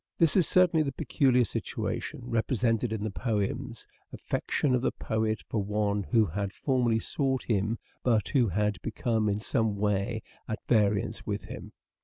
[0.17, 5.43] This is certainly the peculiar situation repre sented in the poems: affection of the poet
[5.47, 10.57] for one who had formerly sought him but who had become in some way at
[10.67, 11.71] variance with him.